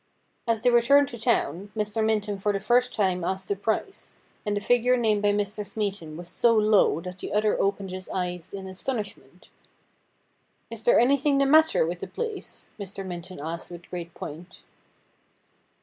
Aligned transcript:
As 0.47 0.63
they 0.63 0.71
returned 0.71 1.09
to 1.09 1.19
town, 1.19 1.71
Mr. 1.77 2.03
Minton 2.03 2.39
for 2.39 2.51
the 2.51 2.59
first 2.59 2.91
time 2.91 3.23
asked 3.23 3.49
the 3.49 3.55
price, 3.55 4.15
and 4.47 4.57
the 4.57 4.59
figure 4.59 4.97
named 4.97 5.21
by 5.21 5.31
Mr. 5.31 5.63
Smeaton 5.63 6.17
was 6.17 6.27
so 6.27 6.57
low 6.57 6.99
that 7.01 7.19
the 7.19 7.31
other 7.31 7.61
opened 7.61 7.91
his 7.91 8.09
eyes 8.09 8.51
in 8.51 8.65
astonishment.' 8.65 9.49
Is 10.71 10.85
there 10.85 10.99
anything 10.99 11.37
the 11.37 11.45
matter 11.45 11.85
with 11.85 11.99
the 11.99 12.07
place?' 12.07 12.69
Mr. 12.79 13.05
Minton 13.05 13.39
asked 13.39 13.69
with 13.69 13.91
great 13.91 14.11
point. 14.15 14.63